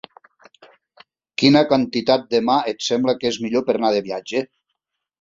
[1.43, 4.47] Quina quantitat de mà et sembla que és millor per anar de viatge?